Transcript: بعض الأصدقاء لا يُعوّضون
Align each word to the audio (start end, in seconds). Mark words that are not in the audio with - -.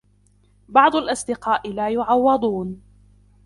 بعض 0.69 0.95
الأصدقاء 0.95 1.71
لا 1.73 1.89
يُعوّضون 1.89 2.81